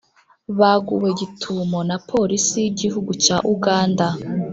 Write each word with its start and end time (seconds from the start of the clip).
baguwe 0.59 1.09
gitumo 1.19 1.79
na 1.89 1.97
polisi 2.09 2.55
yi 2.63 2.71
gihugu 2.79 3.11
cya 3.23 3.37
uganda 3.53 4.07